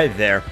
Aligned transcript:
Hi 0.00 0.08
there. 0.08 0.42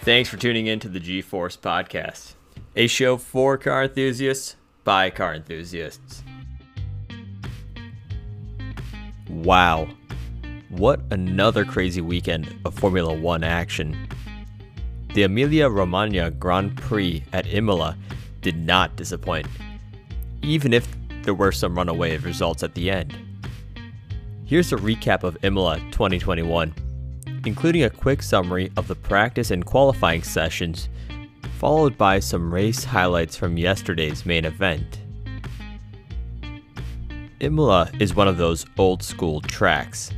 Thanks 0.00 0.30
for 0.30 0.38
tuning 0.38 0.66
in 0.66 0.80
to 0.80 0.88
the 0.88 0.98
G 0.98 1.20
Force 1.20 1.58
Podcast, 1.58 2.36
a 2.74 2.86
show 2.86 3.18
for 3.18 3.58
car 3.58 3.82
enthusiasts 3.82 4.56
by 4.82 5.10
car 5.10 5.34
enthusiasts. 5.34 6.24
Wow. 9.28 9.88
What 10.70 11.02
another 11.10 11.66
crazy 11.66 12.00
weekend 12.00 12.58
of 12.64 12.72
Formula 12.78 13.12
One 13.12 13.44
action. 13.44 14.08
The 15.12 15.24
Emilia 15.24 15.68
Romagna 15.68 16.30
Grand 16.30 16.74
Prix 16.74 17.22
at 17.34 17.46
Imola 17.46 17.98
did 18.40 18.56
not 18.56 18.96
disappoint, 18.96 19.46
even 20.40 20.72
if 20.72 20.88
there 21.24 21.34
were 21.34 21.52
some 21.52 21.76
runaway 21.76 22.16
results 22.16 22.62
at 22.62 22.74
the 22.74 22.90
end. 22.90 23.14
Here's 24.46 24.72
a 24.72 24.76
recap 24.76 25.24
of 25.24 25.36
Imola 25.44 25.78
2021 25.90 26.74
including 27.44 27.84
a 27.84 27.90
quick 27.90 28.22
summary 28.22 28.70
of 28.76 28.88
the 28.88 28.94
practice 28.94 29.50
and 29.50 29.64
qualifying 29.64 30.22
sessions, 30.22 30.88
followed 31.58 31.96
by 31.96 32.18
some 32.18 32.52
race 32.52 32.84
highlights 32.84 33.36
from 33.36 33.56
yesterday's 33.56 34.26
main 34.26 34.44
event. 34.44 35.00
Imola 37.40 37.90
is 38.00 38.14
one 38.14 38.28
of 38.28 38.36
those 38.36 38.64
old 38.78 39.02
school 39.02 39.40
tracks. 39.40 40.10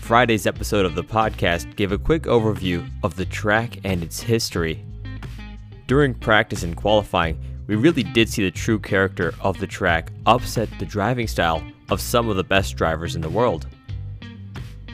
Friday's 0.00 0.46
episode 0.46 0.86
of 0.86 0.94
the 0.94 1.04
podcast 1.04 1.74
gave 1.76 1.92
a 1.92 1.98
quick 1.98 2.22
overview 2.22 2.88
of 3.02 3.16
the 3.16 3.24
track 3.24 3.78
and 3.84 4.02
its 4.02 4.20
history. 4.20 4.84
During 5.86 6.14
practice 6.14 6.62
and 6.62 6.76
qualifying, 6.76 7.38
we 7.66 7.74
really 7.74 8.04
did 8.04 8.28
see 8.28 8.44
the 8.44 8.50
true 8.50 8.78
character 8.78 9.34
of 9.40 9.58
the 9.58 9.66
track 9.66 10.12
upset 10.24 10.68
the 10.78 10.86
driving 10.86 11.26
style 11.26 11.62
of 11.90 12.00
some 12.00 12.28
of 12.28 12.36
the 12.36 12.44
best 12.44 12.76
drivers 12.76 13.16
in 13.16 13.20
the 13.20 13.28
world. 13.28 13.66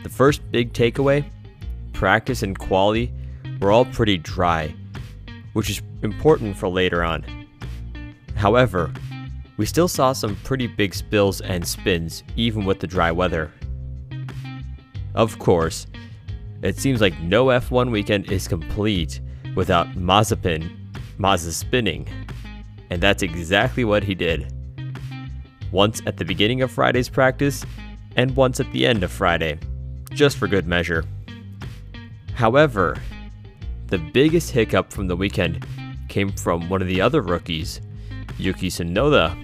The 0.02 0.08
first 0.08 0.50
big 0.50 0.72
takeaway 0.72 1.24
practice 2.02 2.42
and 2.42 2.58
quality 2.58 3.12
were 3.60 3.70
all 3.70 3.84
pretty 3.84 4.18
dry, 4.18 4.74
which 5.52 5.70
is 5.70 5.80
important 6.02 6.56
for 6.56 6.68
later 6.68 7.04
on. 7.04 7.24
However, 8.34 8.92
we 9.56 9.66
still 9.66 9.86
saw 9.86 10.12
some 10.12 10.34
pretty 10.42 10.66
big 10.66 10.94
spills 10.94 11.40
and 11.42 11.64
spins 11.64 12.24
even 12.34 12.64
with 12.64 12.80
the 12.80 12.88
dry 12.88 13.12
weather. 13.12 13.52
Of 15.14 15.38
course, 15.38 15.86
it 16.60 16.76
seems 16.76 17.00
like 17.00 17.16
no 17.20 17.46
F1 17.46 17.92
weekend 17.92 18.32
is 18.32 18.48
complete 18.48 19.20
without 19.54 19.86
Mazepin 19.94 20.76
Mazza 21.20 21.52
spinning, 21.52 22.08
and 22.90 23.00
that's 23.00 23.22
exactly 23.22 23.84
what 23.84 24.02
he 24.02 24.16
did. 24.16 24.52
Once 25.70 26.02
at 26.06 26.16
the 26.16 26.24
beginning 26.24 26.62
of 26.62 26.72
Friday's 26.72 27.08
practice, 27.08 27.64
and 28.16 28.34
once 28.34 28.58
at 28.58 28.72
the 28.72 28.88
end 28.88 29.04
of 29.04 29.12
Friday, 29.12 29.56
just 30.10 30.36
for 30.36 30.48
good 30.48 30.66
measure. 30.66 31.04
However, 32.34 32.96
the 33.88 33.98
biggest 33.98 34.50
hiccup 34.50 34.92
from 34.92 35.06
the 35.06 35.16
weekend 35.16 35.66
came 36.08 36.32
from 36.32 36.68
one 36.68 36.82
of 36.82 36.88
the 36.88 37.00
other 37.00 37.20
rookies, 37.20 37.80
Yuki 38.38 38.68
Tsunoda, 38.68 39.36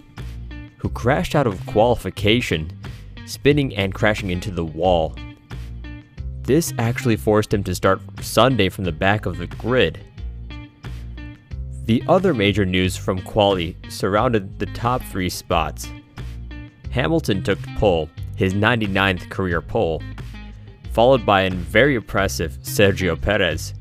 who 0.79 0.89
crashed 0.89 1.35
out 1.35 1.47
of 1.47 1.65
qualification, 1.67 2.71
spinning 3.27 3.75
and 3.77 3.95
crashing 3.95 4.31
into 4.31 4.51
the 4.51 4.65
wall. 4.65 5.15
This 6.43 6.73
actually 6.79 7.17
forced 7.17 7.53
him 7.53 7.63
to 7.65 7.75
start 7.75 8.01
Sunday 8.23 8.71
from 8.71 8.85
the 8.85 8.93
back 8.93 9.27
of 9.27 9.37
the 9.37 9.47
grid. 9.47 10.01
The 11.85 12.03
other 12.09 12.33
major 12.33 12.65
news 12.65 12.97
from 12.97 13.21
quali 13.23 13.77
surrounded 13.89 14.59
the 14.59 14.67
top 14.67 15.03
three 15.03 15.29
spots. 15.29 15.91
Hamilton 16.91 17.43
took 17.43 17.59
pole, 17.77 18.09
his 18.37 18.55
99th 18.55 19.29
career 19.31 19.61
pole, 19.61 20.03
followed 20.99 21.25
by 21.25 21.43
a 21.43 21.51
very 21.51 21.95
impressive 21.95 22.59
Sergio 22.65 23.15
Perez, 23.15 23.73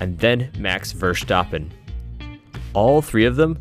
and 0.00 0.18
then 0.18 0.52
Max 0.58 0.92
Verstappen. 0.92 1.70
All 2.74 3.00
three 3.00 3.24
of 3.24 3.36
them 3.36 3.58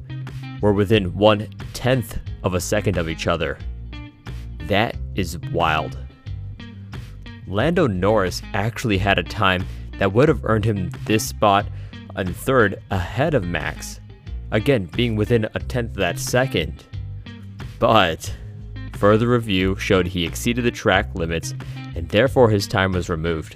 were 0.60 0.74
within 0.74 1.16
one 1.16 1.48
tenth 1.72 2.20
of 2.44 2.54
a 2.54 2.60
second 2.60 2.98
of 2.98 3.08
each 3.08 3.26
other. 3.26 3.58
That 4.64 4.98
is 5.16 5.40
wild. 5.54 5.98
Lando 7.48 7.88
Norris 7.88 8.42
actually 8.54 8.98
had 8.98 9.18
a 9.18 9.24
time 9.24 9.66
that 10.00 10.12
would 10.12 10.28
have 10.28 10.44
earned 10.44 10.66
him 10.66 10.90
this 11.06 11.26
spot 11.26 11.66
and 12.18 12.36
third 12.36 12.84
ahead 12.92 13.34
of 13.34 13.46
Max, 13.46 14.02
again 14.52 14.84
being 14.84 15.16
within 15.16 15.48
a 15.54 15.60
tenth 15.60 15.92
of 15.92 15.96
that 15.96 16.20
second. 16.20 16.84
But 17.80 18.36
further 18.96 19.30
review 19.30 19.78
showed 19.78 20.08
he 20.08 20.26
exceeded 20.26 20.66
the 20.66 20.72
track 20.72 21.16
limits 21.16 21.54
and 21.98 22.08
therefore 22.10 22.50
his 22.50 22.68
time 22.68 22.92
was 22.92 23.10
removed. 23.10 23.56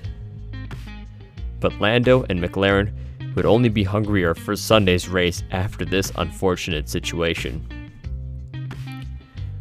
But 1.59 1.79
Lando 1.79 2.23
and 2.23 2.41
McLaren 2.41 2.91
would 3.35 3.45
only 3.45 3.69
be 3.69 3.83
hungrier 3.83 4.33
for 4.33 4.55
Sunday's 4.55 5.07
race 5.07 5.43
after 5.51 5.85
this 5.85 6.11
unfortunate 6.15 6.89
situation. 6.89 7.63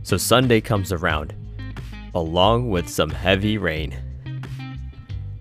So 0.02 0.16
Sunday 0.16 0.62
comes 0.62 0.92
around, 0.92 1.34
along 2.14 2.70
with 2.70 2.88
some 2.88 3.10
heavy 3.10 3.58
rain. 3.58 3.94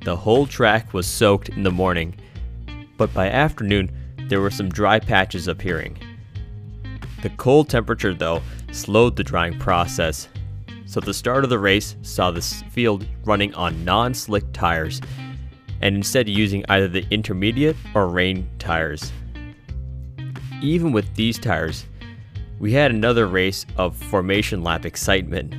The 0.04 0.18
whole 0.18 0.46
track 0.46 0.94
was 0.94 1.08
soaked 1.08 1.48
in 1.48 1.64
the 1.64 1.72
morning, 1.72 2.16
but 2.98 3.14
by 3.14 3.30
afternoon 3.30 3.90
there 4.28 4.42
were 4.42 4.52
some 4.52 4.70
dry 4.70 5.00
patches 5.00 5.48
appearing. 5.48 5.98
The 7.22 7.30
cold 7.32 7.70
temperature, 7.70 8.14
though, 8.14 8.42
slowed 8.72 9.16
the 9.16 9.24
drying 9.24 9.58
process, 9.60 10.28
so 10.90 11.00
the 11.00 11.14
start 11.14 11.44
of 11.44 11.52
the 11.52 11.60
race 11.60 11.96
saw 12.02 12.32
the 12.32 12.42
field 12.42 13.06
running 13.24 13.54
on 13.54 13.86
non 13.86 14.12
slick 14.12 14.44
tires 14.54 15.00
and 15.82 15.96
instead 15.96 16.28
using 16.28 16.66
either 16.68 16.88
the 16.88 17.06
intermediate 17.12 17.76
or 17.94 18.08
rain 18.08 18.50
tires. 18.58 19.12
Even 20.64 20.92
with 20.92 21.14
these 21.14 21.38
tires, 21.38 21.86
we 22.58 22.74
had 22.74 22.90
another 22.90 23.28
race 23.28 23.68
of 23.78 23.96
formation 23.96 24.64
lap 24.64 24.84
excitement. 24.84 25.54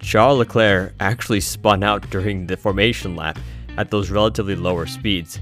Charles 0.00 0.38
Leclerc 0.38 0.94
actually 1.00 1.40
spun 1.40 1.82
out 1.82 2.08
during 2.08 2.46
the 2.46 2.56
formation 2.56 3.14
lap 3.14 3.38
at 3.76 3.90
those 3.90 4.10
relatively 4.10 4.56
lower 4.56 4.86
speeds, 4.86 5.38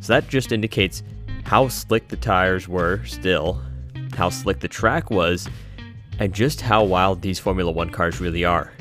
so 0.00 0.12
that 0.12 0.28
just 0.28 0.50
indicates 0.50 1.04
how 1.44 1.68
slick 1.68 2.08
the 2.08 2.16
tires 2.16 2.66
were 2.66 3.04
still, 3.04 3.62
how 4.14 4.28
slick 4.28 4.58
the 4.58 4.66
track 4.66 5.08
was, 5.08 5.48
and 6.18 6.32
just 6.32 6.60
how 6.60 6.84
wild 6.84 7.22
these 7.22 7.38
Formula 7.38 7.70
One 7.70 7.90
cars 7.90 8.20
really 8.20 8.44
are. 8.44 8.72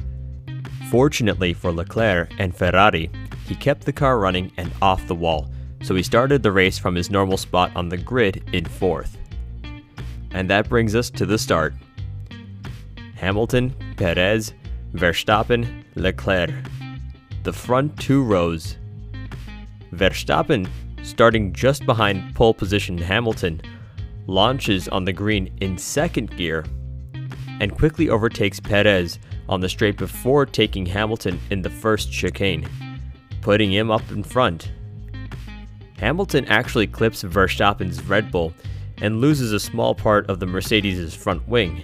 Fortunately 0.90 1.54
for 1.54 1.72
Leclerc 1.72 2.32
and 2.38 2.56
Ferrari, 2.56 3.10
he 3.46 3.56
kept 3.56 3.86
the 3.86 3.94
car 3.94 4.20
running 4.20 4.52
and 4.58 4.72
off 4.82 5.08
the 5.08 5.16
wall, 5.16 5.50
so 5.82 5.96
he 5.96 6.04
started 6.04 6.42
the 6.42 6.52
race 6.52 6.78
from 6.78 6.96
his 6.96 7.10
normal 7.10 7.38
spot 7.38 7.72
on 7.76 7.90
the 7.90 7.98
grid 7.98 8.44
in 8.54 8.66
fourth. 8.66 9.18
And 10.32 10.50
that 10.50 10.70
brings 10.70 10.96
us 10.96 11.10
to 11.12 11.26
the 11.26 11.38
start. 11.38 11.74
Hamilton, 13.16 13.74
Perez, 13.98 14.54
Verstappen, 14.94 15.84
Leclerc. 15.96 16.54
The 17.44 17.54
front 17.54 17.98
two 18.00 18.24
rows. 18.24 18.78
Verstappen, 19.94 20.68
starting 21.04 21.54
just 21.54 21.86
behind 21.86 22.36
pole 22.36 22.54
position 22.54 22.98
Hamilton, 22.98 23.62
launches 24.28 24.88
on 24.88 25.06
the 25.06 25.14
green 25.14 25.56
in 25.62 25.78
second 25.78 26.36
gear 26.36 26.66
and 27.60 27.76
quickly 27.76 28.10
overtakes 28.10 28.60
Perez 28.60 29.20
on 29.48 29.62
the 29.62 29.70
straight 29.70 29.98
before 29.98 30.46
taking 30.46 30.86
Hamilton 30.86 31.40
in 31.50 31.62
the 31.62 31.70
first 31.70 32.12
chicane, 32.12 32.68
putting 33.42 33.72
him 33.72 33.92
up 33.92 34.10
in 34.12 34.24
front. 34.24 34.72
Hamilton 35.98 36.46
actually 36.46 36.88
clips 36.88 37.24
Verstappen's 37.24 38.04
Red 38.04 38.32
Bull 38.32 38.54
and 38.98 39.22
loses 39.22 39.52
a 39.52 39.60
small 39.60 39.96
part 39.96 40.30
of 40.30 40.40
the 40.40 40.46
Mercedes' 40.46 41.16
front 41.16 41.48
wing. 41.48 41.84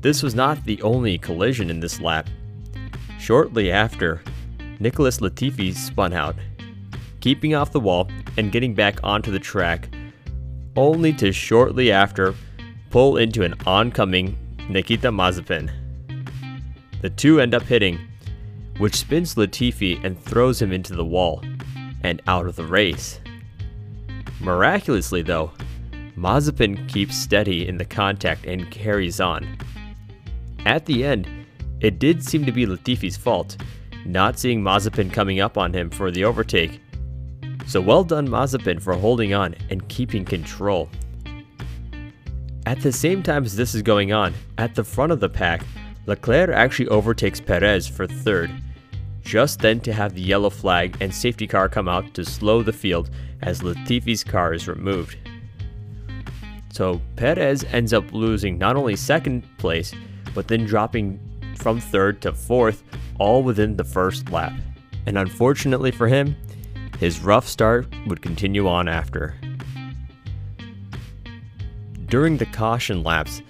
This 0.00 0.22
was 0.22 0.34
not 0.34 0.64
the 0.64 0.80
only 0.82 1.18
collision 1.18 1.70
in 1.70 1.80
this 1.80 2.00
lap. 2.00 2.28
Shortly 3.18 3.70
after, 3.70 4.22
Nicholas 4.78 5.18
Latifi 5.18 5.74
spun 5.74 6.12
out, 6.12 6.36
keeping 7.20 7.54
off 7.54 7.72
the 7.72 7.80
wall 7.80 8.08
and 8.38 8.50
getting 8.50 8.74
back 8.74 8.98
onto 9.04 9.30
the 9.30 9.38
track, 9.38 9.88
only 10.74 11.12
to 11.14 11.32
shortly 11.32 11.92
after 11.92 12.34
pull 12.88 13.18
into 13.18 13.42
an 13.42 13.54
oncoming 13.66 14.36
Nikita 14.70 15.10
Mazepin. 15.10 15.68
The 17.02 17.10
two 17.10 17.40
end 17.40 17.54
up 17.54 17.64
hitting, 17.64 17.98
which 18.78 18.94
spins 18.94 19.34
Latifi 19.34 20.02
and 20.04 20.16
throws 20.22 20.62
him 20.62 20.70
into 20.70 20.94
the 20.94 21.04
wall 21.04 21.42
and 22.04 22.22
out 22.28 22.46
of 22.46 22.54
the 22.54 22.64
race. 22.64 23.18
Miraculously, 24.40 25.22
though, 25.22 25.50
Mazepin 26.16 26.88
keeps 26.88 27.16
steady 27.16 27.66
in 27.66 27.78
the 27.78 27.84
contact 27.84 28.46
and 28.46 28.70
carries 28.70 29.20
on. 29.20 29.58
At 30.64 30.86
the 30.86 31.04
end, 31.04 31.28
it 31.80 31.98
did 31.98 32.22
seem 32.24 32.46
to 32.46 32.52
be 32.52 32.64
Latifi's 32.64 33.16
fault, 33.16 33.56
not 34.06 34.38
seeing 34.38 34.62
Mazepin 34.62 35.12
coming 35.12 35.40
up 35.40 35.58
on 35.58 35.72
him 35.72 35.90
for 35.90 36.12
the 36.12 36.22
overtake. 36.24 36.80
So 37.66 37.80
well 37.80 38.04
done, 38.04 38.28
Mazepin, 38.28 38.80
for 38.80 38.94
holding 38.94 39.34
on 39.34 39.56
and 39.68 39.88
keeping 39.88 40.24
control. 40.24 40.88
At 42.70 42.82
the 42.82 42.92
same 42.92 43.20
time 43.24 43.44
as 43.44 43.56
this 43.56 43.74
is 43.74 43.82
going 43.82 44.12
on, 44.12 44.32
at 44.56 44.76
the 44.76 44.84
front 44.84 45.10
of 45.10 45.18
the 45.18 45.28
pack, 45.28 45.62
Leclerc 46.06 46.50
actually 46.50 46.86
overtakes 46.86 47.40
Perez 47.40 47.88
for 47.88 48.06
third, 48.06 48.48
just 49.22 49.58
then 49.58 49.80
to 49.80 49.92
have 49.92 50.14
the 50.14 50.20
yellow 50.20 50.50
flag 50.50 50.96
and 51.00 51.12
safety 51.12 51.48
car 51.48 51.68
come 51.68 51.88
out 51.88 52.14
to 52.14 52.24
slow 52.24 52.62
the 52.62 52.72
field 52.72 53.10
as 53.42 53.64
Latifi's 53.64 54.22
car 54.22 54.54
is 54.54 54.68
removed. 54.68 55.16
So 56.72 57.00
Perez 57.16 57.64
ends 57.72 57.92
up 57.92 58.12
losing 58.12 58.56
not 58.56 58.76
only 58.76 58.94
second 58.94 59.42
place, 59.58 59.92
but 60.32 60.46
then 60.46 60.64
dropping 60.64 61.18
from 61.56 61.80
third 61.80 62.22
to 62.22 62.32
fourth, 62.32 62.84
all 63.18 63.42
within 63.42 63.74
the 63.74 63.82
first 63.82 64.30
lap. 64.30 64.52
And 65.06 65.18
unfortunately 65.18 65.90
for 65.90 66.06
him, 66.06 66.36
his 67.00 67.18
rough 67.18 67.48
start 67.48 67.92
would 68.06 68.22
continue 68.22 68.68
on 68.68 68.86
after. 68.86 69.34
During 72.10 72.38
the 72.38 72.46
caution 72.46 73.04
laps, 73.04 73.40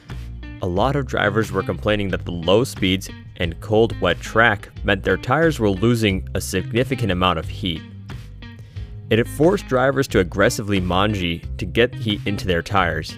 a 0.61 0.67
lot 0.67 0.95
of 0.95 1.07
drivers 1.07 1.51
were 1.51 1.63
complaining 1.63 2.11
that 2.11 2.27
the 2.27 2.31
low 2.31 2.63
speeds 2.63 3.09
and 3.39 3.59
cold, 3.61 3.99
wet 4.03 4.21
track 4.21 4.69
meant 4.85 5.03
their 5.03 5.17
tires 5.17 5.59
were 5.59 5.71
losing 5.71 6.29
a 6.35 6.43
significant 6.43 7.11
amount 7.11 7.39
of 7.39 7.49
heat. 7.49 7.81
It 9.09 9.27
forced 9.27 9.67
drivers 9.67 10.07
to 10.09 10.19
aggressively 10.19 10.79
manji 10.79 11.43
to 11.57 11.65
get 11.65 11.95
heat 11.95 12.21
into 12.27 12.47
their 12.47 12.61
tires. 12.61 13.17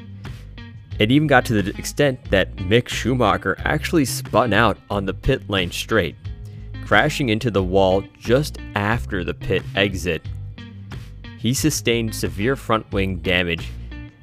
It 1.00 1.10
even 1.10 1.26
got 1.26 1.44
to 1.46 1.60
the 1.60 1.76
extent 1.76 2.30
that 2.30 2.54
Mick 2.54 2.88
Schumacher 2.88 3.56
actually 3.64 4.04
spun 4.04 4.52
out 4.52 4.78
on 4.90 5.06
the 5.06 5.14
pit 5.14 5.50
lane 5.50 5.72
straight, 5.72 6.14
crashing 6.84 7.30
into 7.30 7.50
the 7.50 7.64
wall 7.64 8.04
just 8.16 8.58
after 8.76 9.24
the 9.24 9.34
pit 9.34 9.64
exit. 9.74 10.24
He 11.36 11.52
sustained 11.52 12.14
severe 12.14 12.54
front 12.54 12.92
wing 12.92 13.16
damage, 13.16 13.72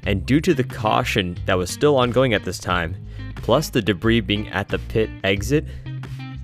and 0.04 0.24
due 0.24 0.40
to 0.40 0.54
the 0.54 0.64
caution 0.64 1.36
that 1.46 1.58
was 1.58 1.70
still 1.70 1.96
ongoing 1.96 2.34
at 2.34 2.44
this 2.44 2.58
time, 2.58 2.96
plus 3.36 3.70
the 3.70 3.82
debris 3.82 4.20
being 4.20 4.48
at 4.48 4.68
the 4.68 4.78
pit 4.78 5.10
exit, 5.24 5.64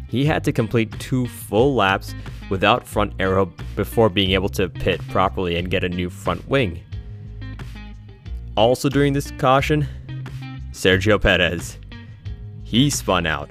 he 0.08 0.24
had 0.24 0.44
to 0.44 0.52
complete 0.52 0.98
two 0.98 1.26
full 1.26 1.74
laps 1.74 2.14
without 2.50 2.86
front 2.86 3.12
aero 3.18 3.46
before 3.74 4.08
being 4.08 4.32
able 4.32 4.48
to 4.48 4.68
pit 4.68 5.00
properly 5.08 5.56
and 5.56 5.70
get 5.70 5.84
a 5.84 5.88
new 5.88 6.08
front 6.08 6.46
wing. 6.48 6.80
Also 8.56 8.88
during 8.88 9.12
this 9.12 9.30
caution, 9.32 9.86
Sergio 10.72 11.20
Perez. 11.20 11.78
He 12.64 12.90
spun 12.90 13.26
out 13.26 13.50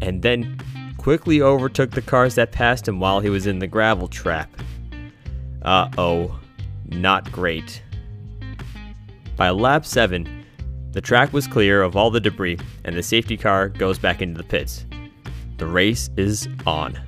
and 0.00 0.22
then 0.22 0.58
quickly 0.98 1.40
overtook 1.40 1.90
the 1.90 2.02
cars 2.02 2.34
that 2.34 2.52
passed 2.52 2.88
him 2.88 3.00
while 3.00 3.20
he 3.20 3.30
was 3.30 3.46
in 3.46 3.58
the 3.58 3.66
gravel 3.66 4.08
trap. 4.08 4.50
Uh 5.62 5.88
oh, 5.98 6.38
not 6.86 7.30
great. 7.32 7.82
By 9.36 9.50
lap 9.50 9.84
7, 9.84 10.46
the 10.92 11.00
track 11.02 11.34
was 11.34 11.46
clear 11.46 11.82
of 11.82 11.94
all 11.94 12.10
the 12.10 12.20
debris 12.20 12.58
and 12.84 12.96
the 12.96 13.02
safety 13.02 13.36
car 13.36 13.68
goes 13.68 13.98
back 13.98 14.22
into 14.22 14.38
the 14.38 14.48
pits. 14.48 14.86
The 15.58 15.66
race 15.66 16.08
is 16.16 16.48
on. 16.66 16.98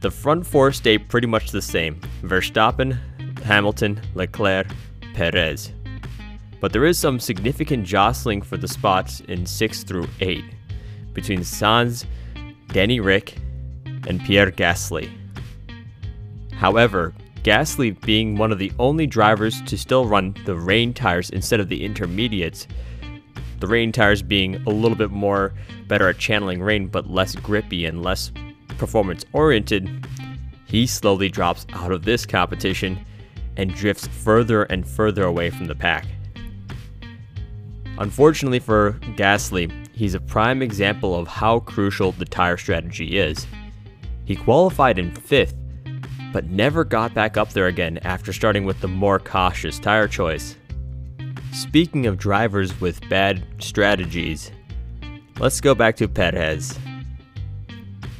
The 0.00 0.10
front 0.10 0.46
four 0.46 0.72
stay 0.72 0.96
pretty 0.96 1.26
much 1.26 1.50
the 1.50 1.60
same 1.60 2.00
Verstappen, 2.22 2.98
Hamilton, 3.42 4.00
Leclerc, 4.14 4.68
Perez. 5.12 5.72
But 6.60 6.72
there 6.72 6.86
is 6.86 6.98
some 6.98 7.20
significant 7.20 7.84
jostling 7.84 8.40
for 8.40 8.56
the 8.56 8.68
spots 8.68 9.20
in 9.20 9.44
6 9.44 9.82
through 9.84 10.08
8 10.20 10.44
between 11.12 11.40
Sainz, 11.40 12.06
Danny 12.68 13.00
Ric, 13.00 13.36
and 14.08 14.24
Pierre 14.24 14.50
Gasly. 14.50 15.10
However, 16.52 17.14
Gasly 17.42 17.98
being 18.02 18.36
one 18.36 18.52
of 18.52 18.58
the 18.58 18.72
only 18.78 19.06
drivers 19.06 19.62
to 19.62 19.78
still 19.78 20.06
run 20.06 20.36
the 20.44 20.54
rain 20.54 20.92
tires 20.92 21.30
instead 21.30 21.60
of 21.60 21.68
the 21.68 21.84
intermediates, 21.84 22.66
the 23.60 23.66
rain 23.66 23.92
tires 23.92 24.22
being 24.22 24.56
a 24.66 24.70
little 24.70 24.96
bit 24.96 25.10
more 25.10 25.52
better 25.86 26.08
at 26.08 26.18
channeling 26.18 26.62
rain 26.62 26.86
but 26.86 27.10
less 27.10 27.34
grippy 27.36 27.86
and 27.86 28.02
less 28.02 28.32
performance 28.78 29.24
oriented, 29.32 30.06
he 30.66 30.86
slowly 30.86 31.28
drops 31.28 31.66
out 31.72 31.92
of 31.92 32.04
this 32.04 32.24
competition 32.24 33.04
and 33.56 33.74
drifts 33.74 34.06
further 34.06 34.64
and 34.64 34.86
further 34.86 35.24
away 35.24 35.50
from 35.50 35.66
the 35.66 35.74
pack. 35.74 36.06
Unfortunately 37.98 38.58
for 38.58 38.92
Gasly, 39.16 39.70
he's 39.92 40.14
a 40.14 40.20
prime 40.20 40.62
example 40.62 41.14
of 41.14 41.28
how 41.28 41.60
crucial 41.60 42.12
the 42.12 42.24
tire 42.24 42.56
strategy 42.56 43.18
is. 43.18 43.46
He 44.24 44.36
qualified 44.36 44.98
in 44.98 45.12
5th, 45.12 45.54
but 46.32 46.46
never 46.46 46.84
got 46.84 47.14
back 47.14 47.36
up 47.36 47.50
there 47.50 47.66
again 47.66 47.98
after 47.98 48.32
starting 48.32 48.64
with 48.64 48.80
the 48.80 48.88
more 48.88 49.18
cautious 49.18 49.78
tire 49.78 50.08
choice. 50.08 50.56
Speaking 51.52 52.06
of 52.06 52.18
drivers 52.18 52.80
with 52.80 53.08
bad 53.08 53.42
strategies, 53.58 54.52
let's 55.38 55.60
go 55.60 55.74
back 55.74 55.96
to 55.96 56.08
Perez. 56.08 56.78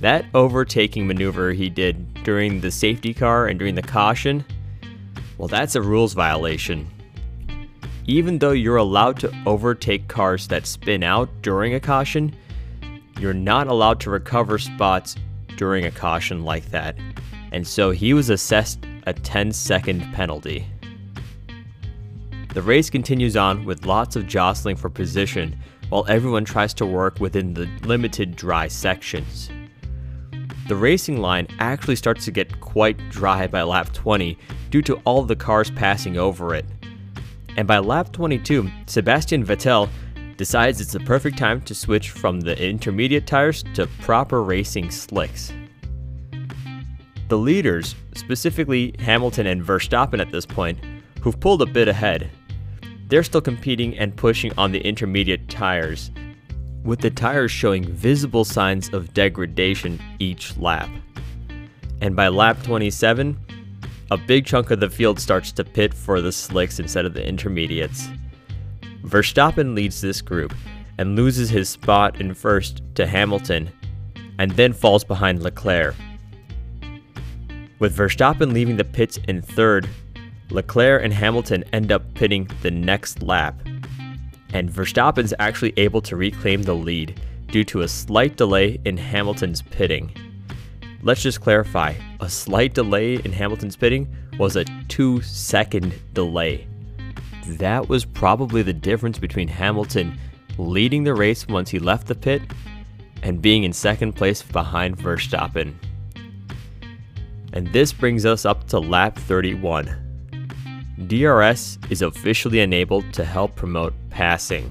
That 0.01 0.25
overtaking 0.35 1.07
maneuver 1.07 1.53
he 1.53 1.69
did 1.69 2.15
during 2.25 2.61
the 2.61 2.71
safety 2.71 3.15
car 3.15 3.47
and 3.47 3.59
during 3.59 3.75
the 3.75 3.83
caution, 3.83 4.45
well, 5.39 5.49
that's 5.49 5.75
a 5.75 5.83
rules 5.83 6.13
violation. 6.13 6.89
Even 8.07 8.39
though 8.39 8.53
you're 8.53 8.77
allowed 8.77 9.19
to 9.21 9.33
overtake 9.47 10.09
cars 10.09 10.49
that 10.49 10.67
spin 10.67 11.03
out 11.03 11.29
during 11.43 11.75
a 11.75 11.81
caution, 11.81 12.35
you're 13.19 13.35
not 13.35 13.69
allowed 13.69 14.01
to 14.01 14.11
recover 14.11 14.59
spots 14.59 15.17
during 15.57 15.85
a 15.85 15.91
caution 15.91 16.45
like 16.45 16.65
that. 16.71 16.97
And 17.53 17.67
so 17.67 17.91
he 17.91 18.15
was 18.15 18.31
assessed 18.31 18.87
a 19.07 19.13
10 19.13 19.53
second 19.53 20.01
penalty. 20.13 20.67
The 22.55 22.63
race 22.63 22.91
continues 22.91 23.37
on 23.37 23.65
with 23.65 23.87
lots 23.87 24.17
of 24.17 24.27
jostling 24.27 24.77
for 24.77 24.91
position 24.91 25.57
while 25.89 26.05
everyone 26.09 26.45
tries 26.45 26.75
to 26.75 26.87
work 26.87 27.21
within 27.21 27.55
the 27.55 27.67
limited 27.83 28.37
dry 28.37 28.69
sections. 28.69 29.51
The 30.69 30.77
racing 30.77 31.21
line 31.21 31.49
actually 31.59 31.97
starts 31.97 32.25
to 32.25 32.31
get 32.31 32.61
quite 32.61 32.97
dry 33.11 33.47
by 33.47 33.63
lap 33.63 33.93
20 33.93 34.39
due 34.71 34.83
to 34.83 34.97
all 35.05 35.23
the 35.23 35.37
cars 35.37 35.71
passing 35.71 36.17
over 36.17 36.55
it. 36.55 36.65
And 37.57 37.67
by 37.67 37.79
lap 37.79 38.13
22, 38.13 38.71
Sebastian 38.87 39.45
Vettel 39.45 39.89
decides 40.37 40.81
it's 40.81 40.93
the 40.93 41.01
perfect 41.01 41.37
time 41.37 41.61
to 41.63 41.75
switch 41.75 42.11
from 42.11 42.41
the 42.41 42.57
intermediate 42.61 43.27
tires 43.27 43.63
to 43.75 43.87
proper 44.01 44.43
racing 44.43 44.91
slicks. 44.91 45.53
The 47.31 47.39
leaders, 47.39 47.95
specifically 48.17 48.93
Hamilton 48.99 49.47
and 49.47 49.63
Verstappen 49.63 50.21
at 50.21 50.33
this 50.33 50.45
point, 50.45 50.81
who've 51.21 51.39
pulled 51.39 51.63
a 51.63 51.67
bit 51.67 51.87
ahead, 51.87 52.29
they're 53.07 53.23
still 53.23 53.41
competing 53.41 53.97
and 53.97 54.17
pushing 54.17 54.53
on 54.59 54.73
the 54.73 54.81
intermediate 54.81 55.49
tires, 55.49 56.11
with 56.83 56.99
the 56.99 57.11
tires 57.11 57.53
showing 57.53 57.85
visible 57.85 58.45
signs 58.45 58.93
of 58.93 59.15
degradation 59.15 60.01
each 60.19 60.57
lap. 60.57 60.91
And 62.01 62.17
by 62.17 62.27
lap 62.27 62.65
27, 62.65 63.39
a 64.11 64.17
big 64.17 64.45
chunk 64.45 64.73
of 64.73 64.81
the 64.81 64.91
field 64.91 65.21
starts 65.21 65.53
to 65.53 65.63
pit 65.63 65.95
for 65.95 66.21
the 66.21 66.33
slicks 66.33 66.81
instead 66.81 67.05
of 67.05 67.15
the 67.15 67.25
intermediates. 67.25 68.09
Verstappen 69.05 69.77
leads 69.77 70.01
this 70.01 70.21
group 70.21 70.53
and 70.99 71.15
loses 71.15 71.49
his 71.49 71.69
spot 71.69 72.21
in 72.21 72.35
first 72.35 72.83
to 72.97 73.07
Hamilton, 73.07 73.71
and 74.41 74.51
then 74.51 74.73
falls 74.73 75.05
behind 75.05 75.45
Leclerc. 75.45 75.95
With 77.81 77.97
Verstappen 77.97 78.53
leaving 78.53 78.77
the 78.77 78.85
pits 78.85 79.19
in 79.27 79.41
third, 79.41 79.89
Leclerc 80.51 81.03
and 81.03 81.15
Hamilton 81.15 81.65
end 81.73 81.91
up 81.91 82.03
pitting 82.13 82.47
the 82.61 82.71
next 82.71 83.23
lap, 83.23 83.59
and 84.53 84.71
Verstappen's 84.71 85.33
actually 85.39 85.73
able 85.79 86.03
to 86.03 86.15
reclaim 86.15 86.63
the 86.63 86.75
lead 86.75 87.19
due 87.49 87.65
to 87.65 87.81
a 87.81 87.89
slight 87.89 88.37
delay 88.37 88.79
in 88.85 88.99
Hamilton's 88.99 89.63
pitting. 89.63 90.13
Let's 91.03 91.23
just 91.23 91.41
clarify 91.41 91.95
a 92.21 92.29
slight 92.29 92.75
delay 92.75 93.15
in 93.15 93.33
Hamilton's 93.33 93.77
pitting 93.77 94.15
was 94.39 94.57
a 94.57 94.67
two 94.89 95.23
second 95.23 95.95
delay. 96.13 96.67
That 97.47 97.89
was 97.89 98.05
probably 98.05 98.61
the 98.63 98.75
difference 98.75 99.19
between 99.19 99.49
Hamilton 99.49 100.19
leading 100.59 101.05
the 101.05 101.15
race 101.15 101.49
once 101.49 101.71
he 101.71 101.79
left 101.79 102.09
the 102.09 102.15
pit 102.15 102.43
and 103.23 103.41
being 103.41 103.65
in 103.65 103.73
second 103.73 104.13
place 104.13 104.43
behind 104.43 104.99
Verstappen. 104.99 105.75
And 107.53 107.67
this 107.73 107.93
brings 107.93 108.25
us 108.25 108.45
up 108.45 108.67
to 108.69 108.79
lap 108.79 109.17
31. 109.17 109.97
DRS 111.07 111.79
is 111.89 112.03
officially 112.03 112.61
enabled 112.61 113.13
to 113.15 113.25
help 113.25 113.57
promote 113.57 113.95
passing. 114.11 114.71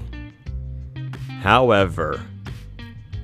However, 1.40 2.20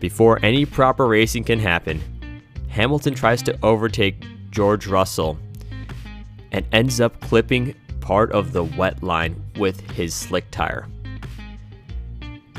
before 0.00 0.38
any 0.42 0.64
proper 0.66 1.06
racing 1.06 1.44
can 1.44 1.58
happen, 1.58 2.00
Hamilton 2.68 3.14
tries 3.14 3.42
to 3.44 3.58
overtake 3.62 4.24
George 4.50 4.86
Russell 4.86 5.38
and 6.52 6.66
ends 6.72 7.00
up 7.00 7.20
clipping 7.20 7.74
part 8.00 8.32
of 8.32 8.52
the 8.52 8.64
wet 8.64 9.02
line 9.02 9.42
with 9.56 9.80
his 9.90 10.14
slick 10.14 10.50
tire. 10.50 10.86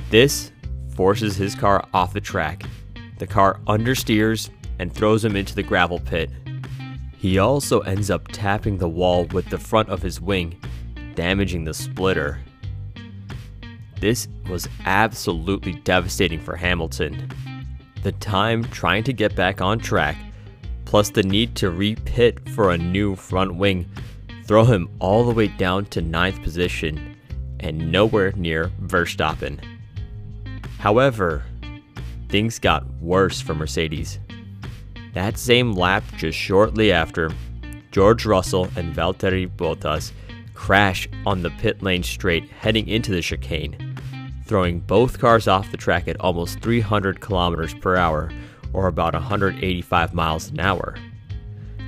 This 0.10 0.52
forces 0.96 1.36
his 1.36 1.54
car 1.54 1.88
off 1.94 2.14
the 2.14 2.22
track. 2.22 2.64
The 3.20 3.28
car 3.28 3.60
understeers 3.68 4.50
and 4.80 4.94
throws 4.94 5.24
him 5.24 5.36
into 5.36 5.56
the 5.56 5.64
gravel 5.64 6.00
pit. 6.00 6.30
He 7.18 7.40
also 7.40 7.80
ends 7.82 8.12
up 8.12 8.28
tapping 8.30 8.78
the 8.78 8.88
wall 8.88 9.26
with 9.26 9.50
the 9.50 9.58
front 9.58 9.90
of 9.90 10.02
his 10.04 10.22
wing, 10.22 10.62
damaging 11.16 11.64
the 11.64 11.74
splitter. 11.74 12.40
This 14.00 14.28
was 14.48 14.70
absolutely 14.86 15.74
devastating 15.74 16.40
for 16.40 16.56
Hamilton. 16.56 17.30
the 18.04 18.12
time 18.14 18.64
trying 18.66 19.04
to 19.04 19.12
get 19.12 19.36
back 19.36 19.60
on 19.60 19.80
track, 19.80 20.16
plus 20.86 21.10
the 21.10 21.24
need 21.24 21.56
to 21.56 21.70
repit 21.70 22.48
for 22.52 22.72
a 22.72 22.78
new 22.78 23.16
front 23.16 23.56
wing, 23.56 23.90
throw 24.46 24.64
him 24.64 24.90
all 25.00 25.26
the 25.26 25.34
way 25.34 25.48
down 25.48 25.86
to 25.86 26.02
ninth 26.02 26.42
position 26.42 27.18
and 27.60 27.92
nowhere 27.92 28.32
near 28.38 28.72
Verstappen. 28.82 29.60
However, 30.80 31.44
things 32.30 32.60
got 32.60 32.86
worse 33.02 33.42
for 33.42 33.56
Mercedes. 33.56 34.20
That 35.18 35.40
same 35.40 35.74
lap, 35.74 36.04
just 36.16 36.38
shortly 36.38 36.92
after, 36.92 37.32
George 37.90 38.24
Russell 38.24 38.66
and 38.76 38.96
Valtteri 38.96 39.50
Bottas 39.50 40.12
crash 40.54 41.10
on 41.26 41.42
the 41.42 41.50
pit 41.50 41.82
lane 41.82 42.04
straight 42.04 42.48
heading 42.52 42.88
into 42.88 43.12
the 43.12 43.24
chicane, 43.24 43.98
throwing 44.46 44.80
both 44.80 45.18
cars 45.18 45.48
off 45.48 45.72
the 45.72 45.78
track 45.78 46.08
at 46.08 46.22
almost 46.22 46.60
300 46.60 47.20
kilometers 47.20 47.74
per 47.74 47.96
hour, 47.96 48.30
or 48.74 48.86
about 48.86 49.16
185 49.16 50.14
miles 50.14 50.52
an 50.52 50.60
hour. 50.60 50.96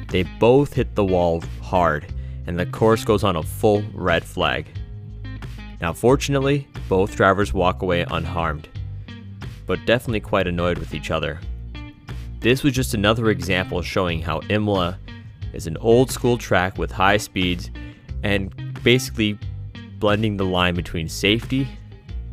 They 0.08 0.24
both 0.40 0.74
hit 0.74 0.96
the 0.96 1.06
wall 1.06 1.44
hard, 1.62 2.12
and 2.48 2.58
the 2.58 2.66
course 2.66 3.04
goes 3.04 3.24
on 3.24 3.36
a 3.36 3.44
full 3.44 3.84
red 3.94 4.24
flag. 4.24 4.66
Now, 5.80 5.94
fortunately, 5.94 6.68
both 6.88 7.16
drivers 7.16 7.54
walk 7.54 7.84
away 7.84 8.08
unharmed, 8.10 8.68
but 9.68 9.86
definitely 9.86 10.22
quite 10.22 10.48
annoyed 10.48 10.80
with 10.80 10.96
each 10.96 11.12
other. 11.12 11.40
This 12.40 12.64
was 12.64 12.74
just 12.74 12.94
another 12.94 13.30
example 13.30 13.82
showing 13.82 14.22
how 14.22 14.42
Imola 14.50 14.98
is 15.52 15.68
an 15.68 15.76
old 15.78 16.10
school 16.10 16.38
track 16.38 16.78
with 16.78 16.90
high 16.92 17.18
speeds 17.18 17.70
and 18.24 18.54
basically 18.82 19.38
blending 19.98 20.38
the 20.38 20.46
line 20.46 20.74
between 20.74 21.10
safety 21.10 21.68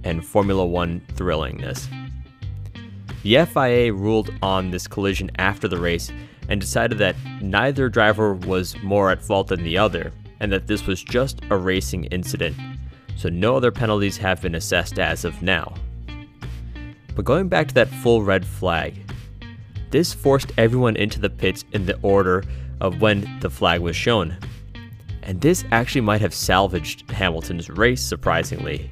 and 0.05 0.25
Formula 0.25 0.65
One 0.65 1.01
thrillingness. 1.15 1.89
The 3.25 3.45
FIA 3.47 3.93
ruled 3.93 4.33
on 4.43 4.71
this 4.71 4.87
collision 4.87 5.29
after 5.39 5.67
the 5.67 5.81
race 5.81 6.13
and 6.49 6.61
decided 6.61 6.99
that 6.99 7.17
neither 7.43 7.89
driver 7.89 8.35
was 8.35 8.81
more 8.85 9.11
at 9.11 9.21
fault 9.21 9.49
than 9.49 9.65
the 9.65 9.77
other, 9.77 10.13
and 10.39 10.53
that 10.53 10.69
this 10.69 10.87
was 10.87 11.03
just 11.03 11.41
a 11.51 11.57
racing 11.57 12.05
incident, 12.05 12.57
so 13.17 13.29
no 13.29 13.57
other 13.57 13.73
penalties 13.73 14.17
have 14.17 14.41
been 14.41 14.55
assessed 14.55 15.01
as 15.01 15.25
of 15.25 15.43
now. 15.43 15.75
But 17.17 17.25
going 17.25 17.49
back 17.49 17.67
to 17.67 17.75
that 17.75 17.89
full 17.89 18.23
red 18.23 18.47
flag, 18.47 19.06
this 19.91 20.13
forced 20.13 20.53
everyone 20.57 20.97
into 20.97 21.21
the 21.21 21.31
pits 21.31 21.65
in 21.73 21.87
the 21.87 21.99
order 22.03 22.45
of 22.81 23.01
when 23.01 23.39
the 23.41 23.51
flag 23.51 23.81
was 23.81 23.97
shown. 23.97 24.37
And 25.23 25.41
this 25.41 25.65
actually 25.73 26.03
might 26.03 26.21
have 26.21 26.35
salvaged 26.35 27.11
Hamilton's 27.11 27.69
race, 27.69 28.03
surprisingly. 28.03 28.91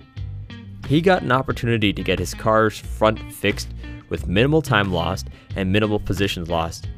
He 0.88 1.00
got 1.00 1.22
an 1.22 1.32
opportunity 1.32 1.92
to 1.92 2.02
get 2.02 2.18
his 2.18 2.34
car's 2.34 2.78
front 2.78 3.32
fixed 3.32 3.68
with 4.08 4.26
minimal 4.26 4.62
time 4.62 4.92
lost 4.92 5.28
and 5.56 5.72
minimal 5.72 5.98
positions 5.98 6.48
lost, 6.50 6.88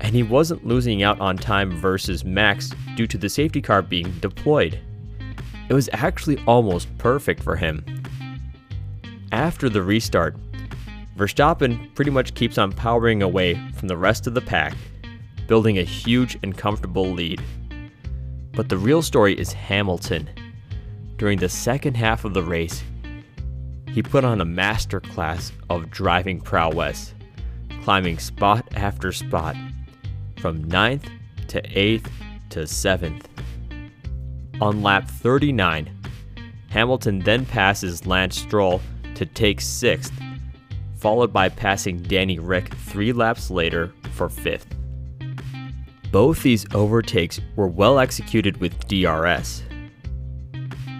and 0.00 0.14
he 0.14 0.22
wasn't 0.22 0.66
losing 0.66 1.02
out 1.02 1.20
on 1.20 1.36
time 1.36 1.70
versus 1.72 2.24
Max 2.24 2.70
due 2.96 3.06
to 3.06 3.18
the 3.18 3.28
safety 3.28 3.60
car 3.60 3.82
being 3.82 4.10
deployed. 4.20 4.80
It 5.68 5.74
was 5.74 5.90
actually 5.92 6.42
almost 6.46 6.88
perfect 6.98 7.42
for 7.42 7.56
him. 7.56 7.84
After 9.32 9.68
the 9.68 9.82
restart, 9.82 10.36
Verstappen 11.18 11.92
pretty 11.96 12.12
much 12.12 12.34
keeps 12.34 12.58
on 12.58 12.70
powering 12.70 13.22
away 13.22 13.54
from 13.72 13.88
the 13.88 13.96
rest 13.96 14.28
of 14.28 14.34
the 14.34 14.40
pack, 14.40 14.76
building 15.48 15.78
a 15.78 15.82
huge 15.82 16.38
and 16.44 16.56
comfortable 16.56 17.10
lead. 17.10 17.42
But 18.52 18.68
the 18.68 18.78
real 18.78 19.02
story 19.02 19.38
is 19.38 19.52
Hamilton. 19.52 20.30
During 21.16 21.40
the 21.40 21.48
second 21.48 21.96
half 21.96 22.24
of 22.24 22.34
the 22.34 22.42
race, 22.44 22.84
he 23.88 24.00
put 24.00 24.24
on 24.24 24.40
a 24.40 24.46
masterclass 24.46 25.50
of 25.68 25.90
driving 25.90 26.40
prowess, 26.40 27.14
climbing 27.82 28.20
spot 28.20 28.64
after 28.76 29.10
spot, 29.10 29.56
from 30.38 30.64
9th 30.66 31.10
to 31.48 31.60
8th 31.62 32.10
to 32.50 32.60
7th. 32.60 33.24
On 34.60 34.82
lap 34.84 35.10
39, 35.10 35.90
Hamilton 36.68 37.18
then 37.18 37.44
passes 37.44 38.06
Lance 38.06 38.38
Stroll 38.38 38.80
to 39.16 39.26
take 39.26 39.58
6th, 39.58 40.12
followed 40.98 41.32
by 41.32 41.48
passing 41.48 42.02
Danny 42.02 42.38
Ric 42.38 42.74
three 42.74 43.12
laps 43.12 43.50
later 43.50 43.92
for 44.12 44.28
5th. 44.28 44.66
Both 46.10 46.42
these 46.42 46.66
overtakes 46.74 47.40
were 47.56 47.68
well 47.68 47.98
executed 47.98 48.56
with 48.58 48.88
DRS. 48.88 49.62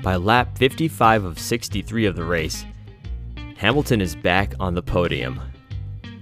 By 0.03 0.17
lap 0.17 0.57
55 0.57 1.25
of 1.25 1.39
63 1.39 2.07
of 2.07 2.15
the 2.15 2.25
race, 2.25 2.65
Hamilton 3.57 4.01
is 4.01 4.15
back 4.15 4.55
on 4.61 4.75
the 4.75 4.83
podium, 4.83 5.41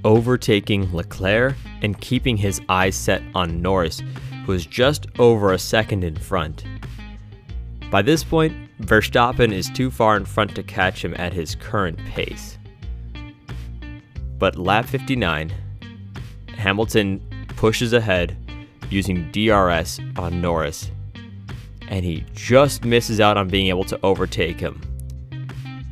overtaking 0.04 0.94
Leclerc 0.94 1.56
and 1.82 2.00
keeping 2.00 2.36
his 2.36 2.60
eyes 2.68 2.96
set 2.96 3.22
on 3.34 3.60
Norris, 3.60 4.02
who 4.46 4.52
is 4.52 4.64
just 4.64 5.06
over 5.18 5.52
a 5.52 5.58
second 5.58 6.04
in 6.04 6.16
front. 6.16 6.64
By 7.90 8.02
this 8.02 8.24
point, 8.24 8.54
Verstappen 8.80 9.52
is 9.52 9.68
too 9.70 9.90
far 9.90 10.16
in 10.16 10.24
front 10.24 10.54
to 10.54 10.62
catch 10.62 11.04
him 11.04 11.14
at 11.18 11.32
his 11.32 11.54
current 11.54 11.98
pace. 11.98 12.58
But 14.38 14.56
lap 14.56 14.86
59, 14.86 15.52
Hamilton 16.56 17.20
pushes 17.48 17.92
ahead 17.92 18.36
using 18.90 19.30
DRS 19.32 20.00
on 20.16 20.40
Norris, 20.40 20.90
and 21.88 22.04
he 22.04 22.24
just 22.34 22.84
misses 22.84 23.20
out 23.20 23.36
on 23.36 23.48
being 23.48 23.68
able 23.68 23.84
to 23.84 23.98
overtake 24.02 24.60
him. 24.60 24.80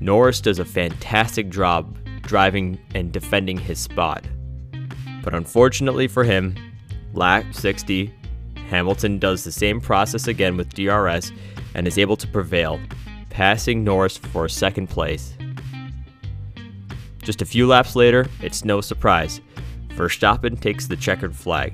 Norris 0.01 0.41
does 0.41 0.59
a 0.59 0.65
fantastic 0.65 1.49
job 1.49 1.97
driving 2.23 2.79
and 2.95 3.13
defending 3.13 3.57
his 3.57 3.79
spot. 3.79 4.25
But 5.23 5.35
unfortunately 5.35 6.09
for 6.09 6.25
him, 6.25 6.57
lap 7.15 7.47
60, 7.53 8.13
Hamilton 8.69 9.19
does 9.19 9.45
the 9.45 9.53
same 9.53 9.81
process 9.81 10.27
again 10.27 10.57
with 10.57 10.75
DRS 10.75 11.33
and 11.75 11.87
is 11.87 11.99
able 11.99 12.17
to 12.17 12.27
prevail, 12.27 12.81
passing 13.31 13.85
Norris 13.85 14.17
for 14.17 14.49
second 14.49 14.89
place. 14.89 15.37
Just 17.25 17.40
a 17.40 17.47
few 17.47 17.66
laps 17.66 17.97
later, 17.97 18.26
it's 18.43 18.64
no 18.64 18.83
surprise. 18.83 19.40
Verstappen 19.88 20.61
takes 20.61 20.87
the 20.87 20.97
checkered 20.97 21.35
flag. 21.35 21.73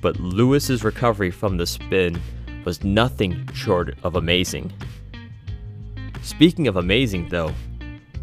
But 0.00 0.18
Lewis's 0.18 0.82
recovery 0.82 1.30
from 1.30 1.58
the 1.58 1.66
spin 1.66 2.20
was 2.64 2.82
nothing 2.82 3.46
short 3.52 3.96
of 4.02 4.16
amazing. 4.16 4.72
Speaking 6.22 6.66
of 6.66 6.76
amazing, 6.76 7.28
though, 7.28 7.52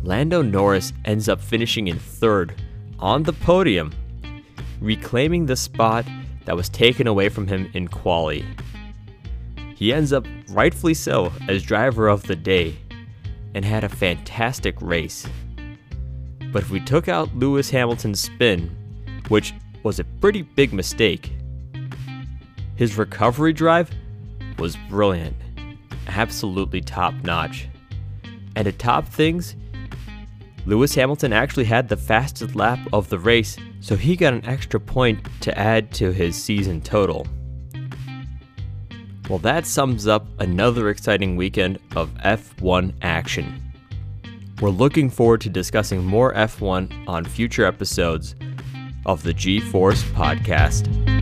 Lando 0.04 0.42
Norris 0.42 0.94
ends 1.06 1.30
up 1.30 1.42
finishing 1.42 1.88
in 1.88 2.00
third 2.00 2.54
on 3.00 3.24
the 3.24 3.34
podium, 3.34 3.92
reclaiming 4.80 5.46
the 5.46 5.56
spot 5.56 6.06
that 6.46 6.56
was 6.56 6.70
taken 6.70 7.08
away 7.08 7.30
from 7.30 7.48
him 7.48 7.70
in 7.74 7.88
quali. 7.88 8.46
He 9.76 9.94
ends 9.94 10.14
up, 10.14 10.26
rightfully 10.50 10.94
so, 10.94 11.32
as 11.48 11.62
driver 11.62 12.08
of 12.08 12.24
the 12.24 12.36
day 12.36 12.78
and 13.54 13.64
had 13.64 13.84
a 13.84 13.90
fantastic 13.90 14.76
race. 14.82 15.28
But 16.52 16.64
if 16.64 16.72
we 16.72 16.80
took 16.80 17.08
out 17.08 17.36
Lewis 17.36 17.70
Hamilton's 17.70 18.20
spin, 18.20 18.76
which 19.28 19.54
was 19.84 20.00
a 20.00 20.04
pretty 20.04 20.42
big 20.42 20.74
mistake, 20.74 21.32
his 22.76 22.98
recovery 22.98 23.54
drive 23.54 23.90
was 24.58 24.78
brilliant, 24.90 25.36
absolutely 26.08 26.82
top 26.82 27.14
notch. 27.24 27.68
And 28.56 28.66
to 28.66 28.72
top 28.72 29.08
things, 29.08 29.56
Lewis 30.66 30.96
Hamilton 30.96 31.32
actually 31.32 31.66
had 31.66 31.88
the 31.88 31.98
fastest 31.98 32.56
lap 32.56 32.80
of 32.92 33.10
the 33.10 33.20
race, 33.20 33.58
so 33.82 33.96
he 33.96 34.16
got 34.16 34.34
an 34.34 34.46
extra 34.46 34.80
point 34.80 35.20
to 35.42 35.58
add 35.58 35.92
to 35.94 36.12
his 36.12 36.42
season 36.42 36.82
total. 36.82 37.28
Well, 39.30 39.40
that 39.40 39.66
sums 39.66 40.08
up 40.08 40.28
another 40.40 40.90
exciting 40.90 41.36
weekend 41.36 41.80
of 41.96 42.14
F1 42.16 42.94
action. 43.02 43.62
We're 44.62 44.70
looking 44.70 45.10
forward 45.10 45.42
to 45.42 45.50
discussing 45.50 46.04
more 46.04 46.34
F1 46.34 47.08
on 47.08 47.26
future 47.26 47.66
episodes 47.66 48.36
of 49.06 49.22
the 49.24 49.34
G 49.34 49.60
Force 49.60 50.02
podcast. 50.04 51.15